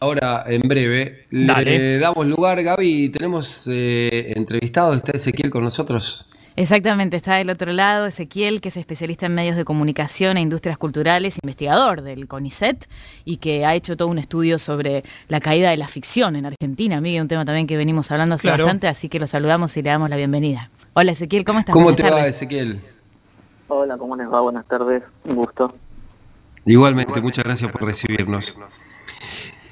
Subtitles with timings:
[0.00, 1.26] ahora en breve.
[1.28, 3.10] Le damos lugar, Gaby.
[3.10, 6.30] Tenemos eh, entrevistado, está Ezequiel con nosotros.
[6.56, 10.78] Exactamente, está del otro lado Ezequiel, que es especialista en medios de comunicación e industrias
[10.78, 12.88] culturales, investigador del CONICET
[13.26, 16.98] y que ha hecho todo un estudio sobre la caída de la ficción en Argentina.
[17.02, 19.90] Miguel, un tema también que venimos hablando hace bastante, así que lo saludamos y le
[19.90, 20.70] damos la bienvenida.
[20.94, 21.74] Hola Ezequiel, ¿cómo estás?
[21.74, 22.80] ¿Cómo te va Ezequiel?
[23.68, 24.40] Hola, ¿cómo les va?
[24.40, 25.74] Buenas tardes, un gusto.
[26.64, 28.56] Igualmente, muchas gracias por recibirnos.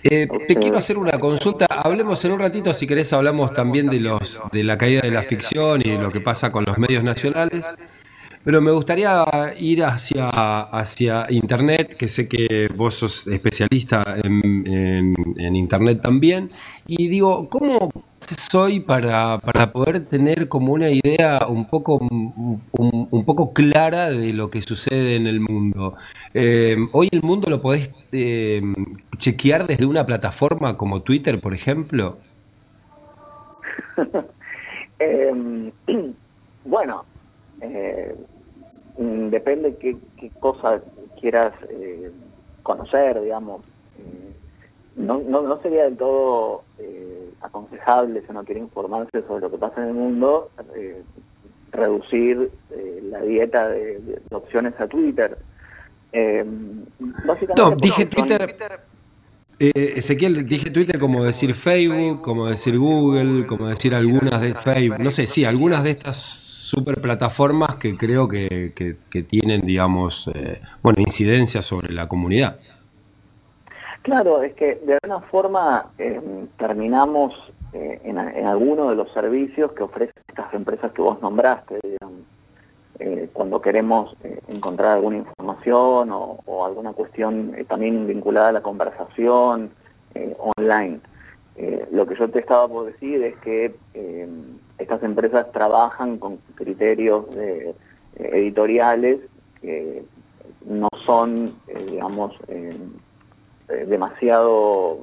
[0.02, 1.66] Eh, te quiero hacer una consulta.
[1.66, 5.22] Hablemos en un ratito, si querés, hablamos también de los de la caída de la
[5.22, 7.66] ficción y lo que pasa con los medios nacionales.
[8.44, 9.24] Pero me gustaría
[9.58, 16.50] ir hacia, hacia Internet, que sé que vos sos especialista en, en Internet también.
[16.86, 17.90] Y digo, ¿cómo,
[18.50, 24.50] soy para, para, poder tener como una idea un poco, un, poco clara de lo
[24.50, 25.94] que sucede en el mundo.
[26.32, 28.62] Eh, hoy el mundo lo podés eh,
[29.18, 32.18] chequear desde una plataforma como Twitter, por ejemplo.
[35.00, 35.70] Em,
[36.64, 37.04] bueno,
[37.60, 38.16] eh,
[38.96, 40.82] depende qué, qué cosa
[41.20, 41.52] quieras
[42.64, 43.62] conocer, digamos.
[44.96, 46.64] No, no, no sería del todo
[47.40, 51.02] aconsejable, si uno quiere informarse sobre lo que pasa en el mundo, eh,
[51.72, 55.36] reducir eh, la dieta de, opciones a Twitter.
[56.12, 56.44] Eh,
[57.56, 58.56] no, dije Twitter,
[59.58, 65.10] Ezequiel, dije Twitter como decir Facebook, como decir Google, como decir algunas de Facebook, no
[65.10, 70.30] sé, sí, algunas de estas super plataformas que creo que, que, tienen, digamos,
[70.82, 72.58] bueno, incidencia sobre la comunidad.
[74.08, 76.18] Claro, es que de alguna forma eh,
[76.56, 77.34] terminamos
[77.74, 81.78] eh, en, alguno de los servicios que ofrecen estas empresas que vos nombraste,
[83.00, 84.16] eh, cuando queremos
[84.48, 89.70] encontrar alguna información o, alguna cuestión también vinculada a la conversación
[90.38, 91.00] online.
[91.90, 93.74] lo que yo te estaba por decir es que
[94.78, 97.26] estas empresas trabajan con criterios
[98.16, 99.20] editoriales
[99.60, 100.02] que
[100.64, 101.54] no son,
[101.90, 102.38] digamos,
[103.70, 104.98] eh, demasiado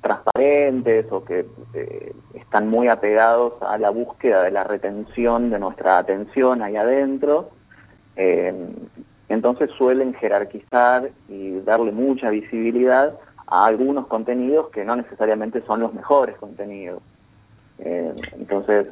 [0.00, 1.44] transparentes o que
[1.74, 7.50] eh, están muy apegados a la búsqueda de la retención de nuestra atención ahí adentro.
[8.16, 8.54] Eh,
[9.28, 13.12] entonces suelen jerarquizar y darle mucha visibilidad
[13.46, 17.02] a algunos contenidos que no necesariamente son los mejores contenidos.
[17.78, 18.86] entonces,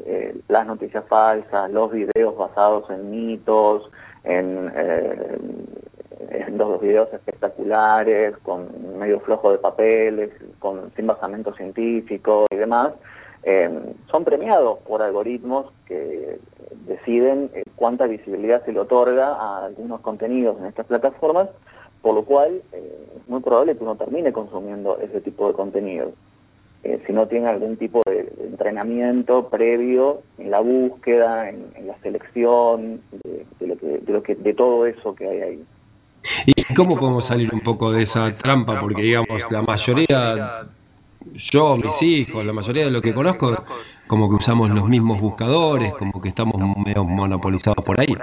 [0.49, 3.91] las noticias falsas, los videos basados en mitos,
[4.25, 4.71] en
[6.57, 8.69] los videos espectaculares, con
[9.01, 12.93] medio flojo de papeles, con, sin basamento científico y demás,
[13.43, 13.71] eh,
[14.11, 16.39] son premiados por algoritmos que
[16.87, 21.49] deciden eh, cuánta visibilidad se le otorga a algunos contenidos en estas plataformas,
[22.03, 26.13] por lo cual eh, es muy probable que uno termine consumiendo ese tipo de contenido.
[26.83, 33.01] si no tiene algún tipo de, entrenamiento previo en la búsqueda, en, la selección,
[34.07, 35.65] lo que, de todo eso que hay ahí.
[36.47, 38.81] ¿Y cómo podemos salir un poco de esa trampa?
[38.81, 40.63] Porque, digamos, la mayoría,
[41.35, 43.65] yo, mis hijos, la mayoría de lo que conozco,
[44.07, 48.17] como que usamos los mismos buscadores, como que estamos medio monopolizados por ahí.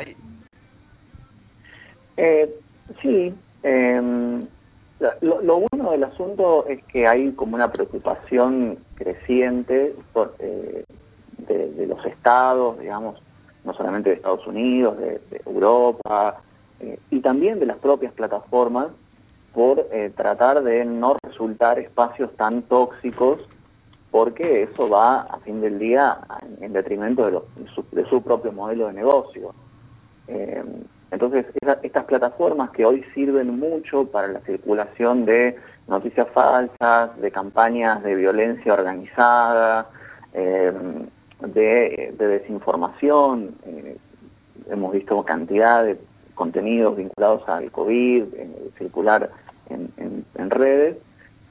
[2.18, 2.50] Eh,
[3.02, 3.34] sí.
[3.63, 4.46] Em,
[5.22, 9.94] lo, bueno del asunto es que hay como una preocupación creciente
[10.40, 10.84] eh,
[11.38, 13.22] de, los estados, digamos,
[13.64, 16.41] no solamente de Estados Unidos, de Europa,
[16.80, 18.88] eh, y también de las propias plataformas
[19.54, 23.40] por eh, tratar de no resultar espacios tan tóxicos
[24.12, 26.18] porque eso va a fin del día
[26.62, 27.44] en, detrimento
[27.92, 29.54] de, su, propio modelo de negocio.
[30.28, 30.64] Eh,
[31.12, 31.46] entonces,
[31.82, 35.58] estas plataformas que hoy sirven mucho para la circulación de
[35.88, 39.88] noticias falsas, de campañas de violencia organizada,
[40.34, 43.56] de, desinformación,
[44.70, 45.98] hemos visto cantidad de
[46.38, 48.24] contenidos vinculados al COVID,
[48.78, 49.30] circular
[49.70, 50.98] en, redes,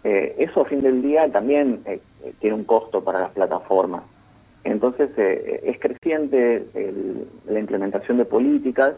[0.05, 4.03] eh, eso a fin del día también eh, eh, tiene un costo para las plataformas.
[4.65, 6.66] Entonces es creciente
[7.47, 8.95] la implementación de políticas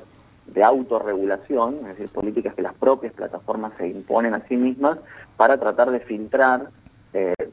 [0.47, 4.99] de autorregulación, es decir, políticas que las propias plataformas se imponen a sí mismas
[5.37, 6.69] para tratar de filtrar,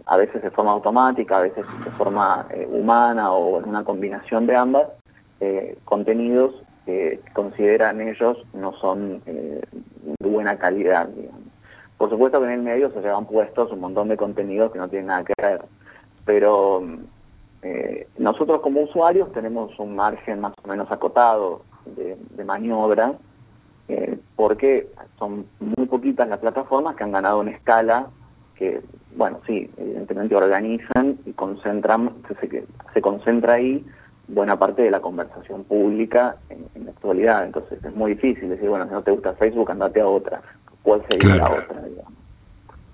[0.06, 4.56] a veces de forma automática, a veces de forma humana o en una combinación de
[4.56, 4.88] ambas,
[5.84, 9.62] contenidos que consideran ellos no son eh,
[10.20, 11.10] de buena calidad.
[11.98, 14.88] Por supuesto que en el medio se llevan puestos un montón de contenidos que no
[14.88, 15.62] tienen nada que ver,
[16.26, 16.84] pero
[17.62, 23.14] eh, nosotros como usuarios tenemos un margen más o menos acotado de, maniobra,
[23.88, 24.88] eh, porque
[25.18, 28.08] son muy poquitas las plataformas que han ganado en escala
[28.56, 28.82] que,
[29.16, 33.86] bueno, sí, evidentemente organizan y concentran, se, se concentra ahí
[34.28, 37.46] buena parte de la conversación pública en, la actualidad.
[37.46, 40.42] Entonces es muy difícil decir, bueno, si no te gusta Facebook, andate a otra.
[40.82, 42.14] ¿Cuál sería la otra, digamos?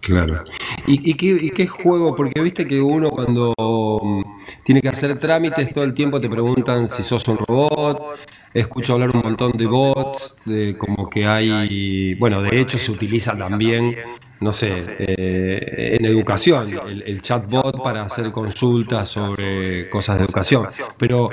[0.01, 0.43] Claro.
[0.87, 2.15] ¿Y, qué, qué, juego?
[2.15, 4.23] Porque viste que uno cuando mm,
[4.63, 8.17] tiene que hacer trámites todo el tiempo te preguntan si sos un robot.
[8.53, 13.37] Escucho hablar un montón de bots, de como que hay, bueno, de hecho se utiliza
[13.37, 13.95] también,
[14.41, 20.67] no sé, eh, en educación, el, chatbot para hacer consultas sobre cosas de educación.
[20.97, 21.29] Pero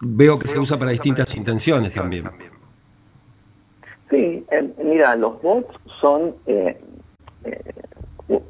[0.00, 2.30] veo que se usa para distintas intenciones también.
[4.10, 6.78] Sí, eh, mira, los bots son eh,
[7.44, 7.74] eh,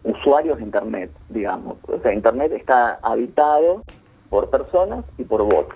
[0.03, 1.79] usuarios de Internet, digamos.
[1.87, 3.83] O sea, Internet está habitado
[4.29, 5.75] por personas y por bots.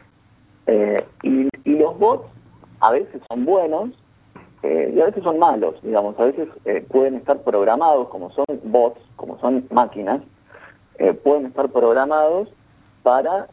[0.66, 2.24] Eh, y, los bots
[2.80, 3.90] a veces son buenos
[4.62, 6.18] eh, y a veces son malos, digamos.
[6.18, 6.48] A veces
[6.88, 10.20] pueden estar programados, como son bots, como son máquinas,
[11.22, 12.48] pueden estar programados
[13.02, 13.46] para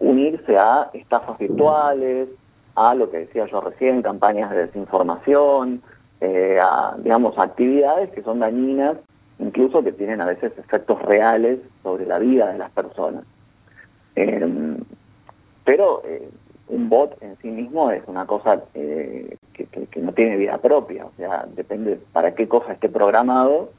[0.00, 2.28] unirse a estafas virtuales,
[2.74, 5.82] a lo que decía yo recién, campañas de desinformación,
[6.20, 8.96] eh, a, digamos, actividades que son dañinas,
[9.38, 13.24] incluso que tienen a veces efectos reales sobre la vida de las personas.
[14.14, 14.78] Em,
[15.64, 16.28] pero eh,
[16.68, 19.36] un bot en sí mismo es una cosa eh,
[19.66, 23.70] que, no tiene vida propia, o sea, depende para qué cosa esté programado,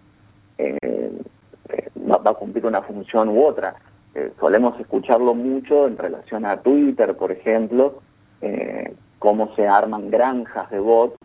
[2.09, 3.75] va, va, a cumplir una función u otra.
[4.39, 8.01] solemos escucharlo mucho en relación a Twitter, por ejemplo,
[9.19, 11.15] cómo se arman granjas de bots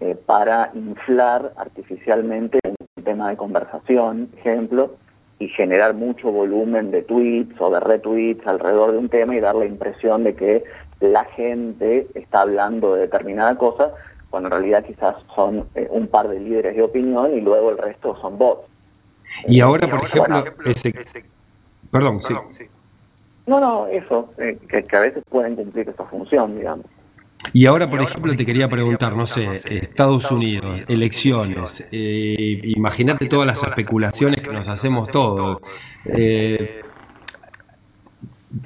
[0.00, 2.58] eh, para inflar artificialmente
[2.96, 4.92] un tema de conversación, ejemplo,
[5.38, 9.54] y generar mucho volumen de tweets o de retweets alrededor de un tema y dar
[9.54, 10.64] la impresión de que
[11.00, 13.92] la gente está hablando de determinada cosa,
[14.28, 17.78] cuando en realidad quizás son eh, un par de líderes de opinión y luego el
[17.78, 18.68] resto son bots.
[19.46, 20.94] Y ahora, por ejemplo, ese...
[21.90, 22.34] Perdón, sí.
[23.46, 26.86] No, no, eso, eh, que, que a veces pueden cumplir esa función, digamos.
[27.52, 33.46] Y ahora, por ejemplo, te quería preguntar, no sé, Estados Unidos, elecciones, eh, imagínate todas
[33.46, 35.58] las especulaciones que nos hacemos todos.
[36.04, 36.82] Eh,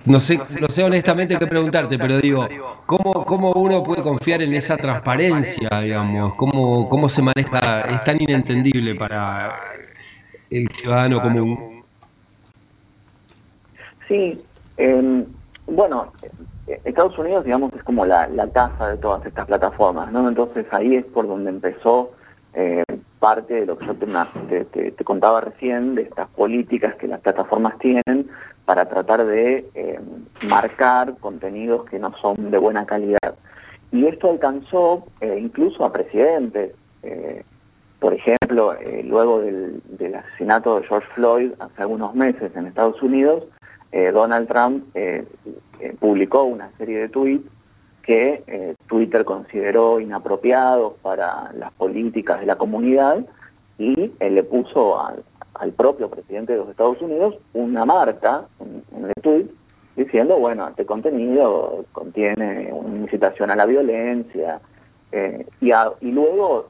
[0.05, 2.49] no sé, no sé honestamente qué preguntarte, pero digo,
[2.87, 6.35] ¿cómo, ¿cómo uno puede confiar en esa transparencia, digamos?
[6.35, 7.83] ¿Cómo, cómo se maneja?
[7.83, 9.55] Es tan inentendible para
[10.51, 11.83] el ciudadano común.
[14.09, 14.41] Sí,
[14.77, 15.25] eh,
[15.67, 16.13] bueno,
[16.67, 20.29] Estados Unidos, digamos, es como la, casa de todas estas plataformas, ¿no?
[20.29, 22.13] Entonces ahí es por donde empezó
[22.55, 22.85] eh,
[23.19, 28.29] parte de lo que yo te, contaba recién, de estas políticas que las plataformas tienen
[28.65, 30.01] para tratar de eh,
[30.43, 33.35] marcar contenidos que no son de buena calidad.
[33.93, 36.73] Y esto alcanzó eh, incluso a presidentes.
[37.99, 38.75] por ejemplo,
[39.05, 43.45] luego del, del, asesinato de George Floyd hace algunos meses en Estados Unidos,
[44.13, 44.85] Donald Trump
[45.81, 47.51] eh, publicó una serie de tweets
[48.03, 53.25] que eh, Twitter consideró inapropiados para las políticas de la comunidad
[53.79, 54.99] y eh, le puso
[55.55, 59.47] al, propio presidente de los Estados Unidos una marca el tweet
[59.97, 64.61] diciendo, bueno, este contenido contiene una incitación a la violencia
[65.61, 66.67] y, y, luego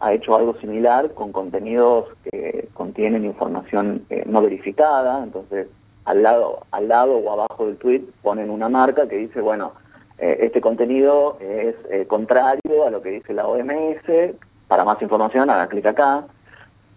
[0.00, 5.68] ha hecho algo similar con contenidos que contienen información no verificada, entonces
[6.04, 9.72] al lado, al lado o abajo del tweet ponen una marca que dice, bueno,
[10.18, 14.34] eh, este contenido es eh, contrario a lo que dice la OMS,
[14.68, 16.24] para más información hagan clic acá.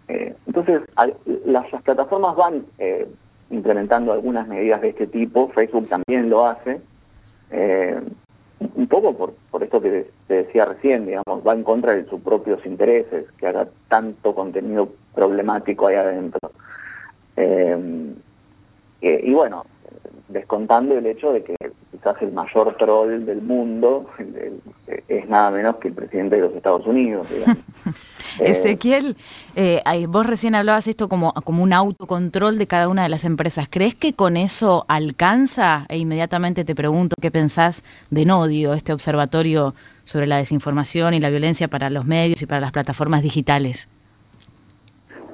[0.08, 0.82] Eh, entonces,
[1.44, 2.64] las, plataformas van
[3.50, 6.80] implementando algunas medidas de este tipo, Facebook también lo hace,
[8.60, 12.20] un poco por, por esto que te decía recién, digamos, va en contra de sus
[12.20, 16.50] propios intereses, que haga tanto contenido problemático ahí adentro.
[17.36, 18.14] Eh,
[19.00, 19.64] y bueno,
[20.28, 21.56] descontando el hecho de que
[22.08, 24.06] quizás el mayor troll del mundo
[25.08, 27.26] es nada menos que el presidente de los Estados Unidos.
[28.38, 29.16] Ezequiel,
[29.56, 33.66] eh, vos recién hablabas esto como, como un autocontrol de cada una de las empresas.
[33.68, 35.86] ¿Crees que con eso alcanza?
[35.88, 39.74] E inmediatamente te pregunto qué pensás de Nodio, este observatorio
[40.04, 43.88] sobre la desinformación y la violencia para los medios y para las plataformas digitales.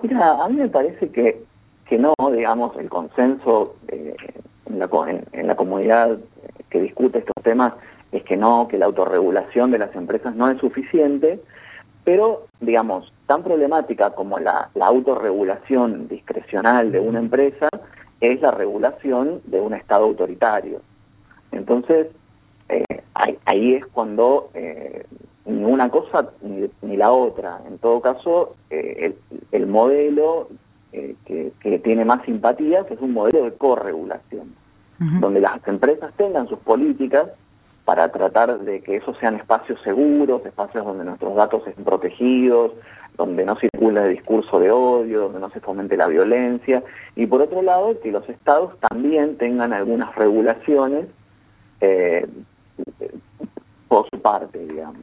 [0.02, 1.44] Mira, a mí me parece que
[1.84, 4.16] que no, digamos, el consenso eh,
[4.66, 4.88] en, la,
[5.32, 6.18] en, la, comunidad
[6.74, 7.74] que discute estos temas
[8.10, 11.38] es que no, que la autorregulación de las empresas no es suficiente,
[12.02, 17.68] pero, digamos, tan problemática como la, autorregulación discrecional de una empresa
[18.20, 20.80] es la regulación de un Estado autoritario.
[21.52, 22.08] Entonces,
[22.68, 23.02] eh,
[23.44, 25.06] ahí, es cuando, eh,
[25.46, 27.60] ni una cosa ni, la otra.
[27.68, 29.14] En todo caso, eh,
[29.52, 30.48] el, modelo
[30.92, 34.52] eh, que, tiene más simpatías es un modelo de corregulación,
[35.20, 37.28] donde las empresas tengan sus políticas
[37.84, 42.72] para tratar de que esos sean espacios seguros, espacios donde nuestros datos estén protegidos,
[43.16, 46.82] donde no circule el discurso de odio, donde no se fomente la violencia,
[47.14, 51.06] y por otro lado, que los estados también tengan algunas regulaciones
[51.80, 52.26] eh,
[53.88, 55.02] por su parte, digamos.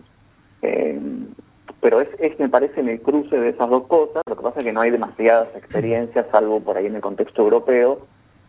[0.62, 1.00] Eh,
[1.79, 4.60] pero es, es, me parece, en el cruce de esas dos cosas, lo que pasa
[4.60, 8.00] es que no hay demasiadas experiencias, salvo por ahí en el contexto europeo,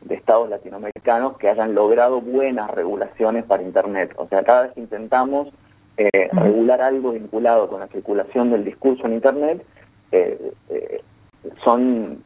[0.04, 4.12] de estados latinoamericanos que hayan logrado buenas regulaciones para Internet.
[4.16, 5.48] O sea, cada vez que intentamos
[5.96, 9.62] eh, regular algo vinculado con la circulación del discurso en Internet,
[10.10, 11.02] eh, eh,
[11.62, 12.22] son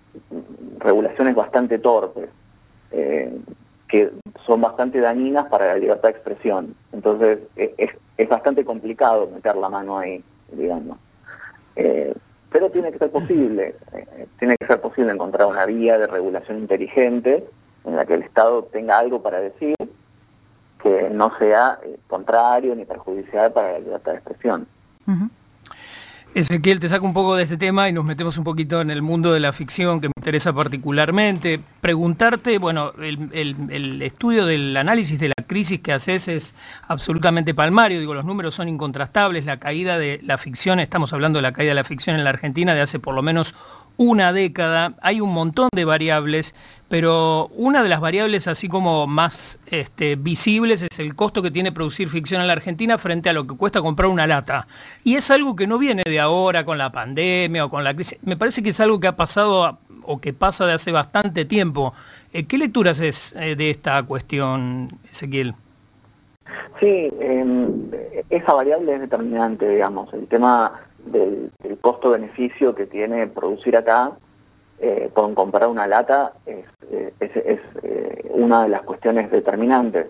[0.78, 2.30] regulaciones bastante torpes,
[3.88, 4.10] que
[4.44, 6.74] son bastante dañinas para la libertad de expresión.
[6.92, 10.98] Entonces, es, es bastante complicado meter la mano ahí, digamos.
[11.74, 13.74] pero tiene que ser posible,
[14.38, 17.44] tiene que ser posible encontrar una vía de regulación inteligente
[17.86, 19.74] en la que el Estado tenga algo para decir
[20.82, 24.66] que no sea eh, contrario ni perjudicial para la libertad de expresión.
[26.34, 29.00] Ezequiel, te saco un poco de este tema y nos metemos un poquito en el
[29.00, 31.60] mundo de la ficción que me interesa particularmente.
[31.80, 36.54] Preguntarte, bueno, el, estudio del análisis de la crisis que haces es
[36.88, 41.42] absolutamente palmario, digo, los números son incontrastables, la caída de la ficción, estamos hablando de
[41.42, 43.54] la caída de la ficción en la Argentina de hace por lo menos
[43.96, 46.54] una década, hay un montón de variables,
[46.88, 51.72] pero una de las variables así como más este, visibles es el costo que tiene
[51.72, 54.66] producir ficción en la Argentina frente a lo que cuesta comprar una lata.
[55.02, 58.18] Y es algo que no viene de ahora con la pandemia o con la crisis,
[58.22, 61.92] me parece que es algo que ha pasado o que pasa de hace bastante tiempo.
[62.32, 65.54] Eh, ¿Qué lecturas es eh, de esta cuestión, Ezequiel?
[66.78, 67.90] Sí, em,
[68.30, 70.12] esa variable es determinante, digamos.
[70.14, 70.72] El tema
[71.06, 74.12] del, costo-beneficio que tiene producir acá
[74.78, 80.08] eh, con comprar una lata es, eh, eh, una de las cuestiones determinantes.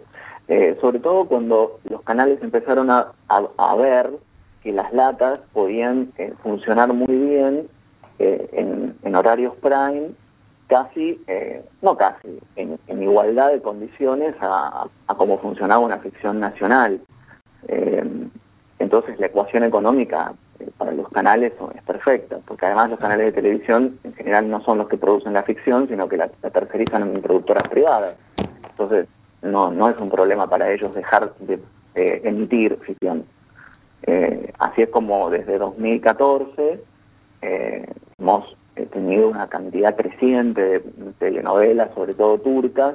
[0.81, 3.12] sobre todo cuando los canales empezaron a,
[3.76, 4.11] ver
[4.62, 6.12] que las latas podían
[6.43, 7.69] funcionar muy bien
[8.19, 10.11] en, horarios prime,
[10.69, 11.21] casi,
[11.83, 17.00] no casi, en, igualdad de condiciones a, a cómo funcionaba una ficción nacional.
[18.79, 20.33] entonces la ecuación económica
[20.77, 24.79] para los canales es perfecta, porque además los canales de televisión en general no son
[24.79, 28.17] los que producen la ficción, sino que la, tercerizan en productoras privadas.
[28.71, 29.07] Entonces,
[29.43, 31.61] no, no es un problema para ellos dejar de
[31.95, 33.25] emitir ficción.
[34.03, 36.81] Eh, así es como desde 2014
[37.43, 37.87] eh,
[38.19, 40.81] hemos eh, tenido una cantidad creciente de
[41.19, 42.95] telenovelas, sobre todo turcas,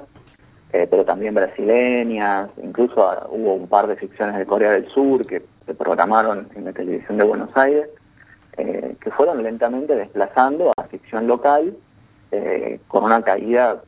[0.71, 5.43] pero también brasileñas, incluso ah, hubo un par de ficciones de Corea del Sur que
[5.65, 7.89] se programaron en la televisión de Buenos Aires,
[8.57, 11.75] eh, que fueron lentamente desplazando a ficción local,
[12.31, 13.81] eh, con una caída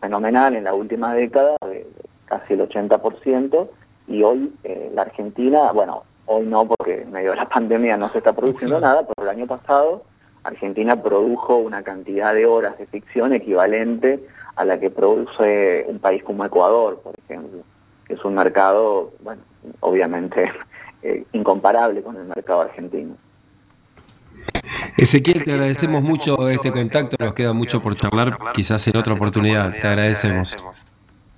[0.00, 1.86] fenomenal en la última década de
[2.26, 3.68] casi el 80%,
[4.06, 8.08] y hoy eh, la Argentina, bueno, hoy no porque en medio de la pandemia no
[8.10, 10.02] se está produciendo nada, pero el año pasado
[10.44, 14.20] Argentina produjo una cantidad de horas de ficción equivalente
[14.58, 17.60] a la que produce un país como Ecuador, por ejemplo,
[18.04, 19.40] que es un mercado, bueno,
[19.78, 20.50] obviamente
[21.02, 23.14] eh, incomparable con el mercado argentino.
[24.96, 29.70] Ezequiel, te agradecemos mucho este contacto, nos queda mucho por charlar, quizás en otra oportunidad,
[29.80, 30.56] te agradecemos.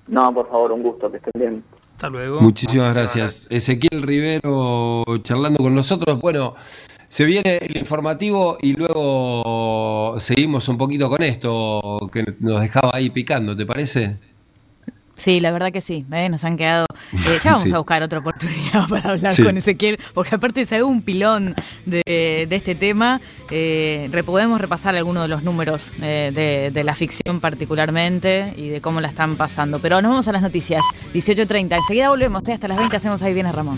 [0.09, 1.65] No, por favor, un gusto, que estén bien.
[1.97, 2.41] Hasta luego.
[2.41, 3.47] Muchísimas gracias.
[3.51, 6.19] Ezequiel Rivero charlando con nosotros.
[6.23, 6.55] Bueno,
[7.11, 13.11] se viene el informativo y luego seguimos un poquito con esto que nos dejaba ahí
[13.11, 14.15] picando, ¿te parece?
[15.17, 16.29] Sí, la verdad que sí, ¿eh?
[16.29, 16.87] nos han quedado...
[17.13, 20.83] Eh, ya vamos a buscar otra oportunidad para hablar con Ezequiel, porque aparte se ve
[20.85, 26.95] un pilón de, este tema, eh, podemos repasar algunos de los números de, de, la
[26.95, 29.81] ficción particularmente y de cómo la están pasando.
[29.81, 33.51] Pero nos vamos a las noticias, 18.30, enseguida volvemos, hasta las 20 hacemos ahí viene
[33.51, 33.77] Ramón.